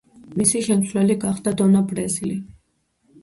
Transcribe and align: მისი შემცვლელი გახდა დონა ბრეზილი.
მისი 0.39 0.61
შემცვლელი 0.67 1.17
გახდა 1.25 1.53
დონა 1.59 1.83
ბრეზილი. 1.91 2.39